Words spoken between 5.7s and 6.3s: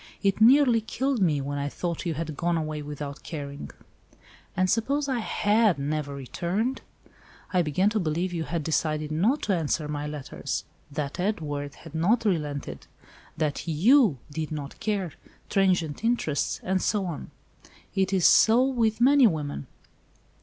never